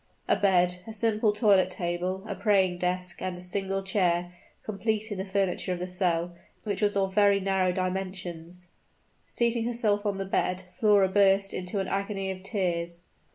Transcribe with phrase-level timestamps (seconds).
[0.27, 5.25] A bed, a simple toilet table, a praying desk, and a single chair, completed the
[5.25, 8.69] furniture of the cell, which was of very narrow dimensions.
[9.27, 13.01] Seating herself on the bed, Flora burst into an agony of tears.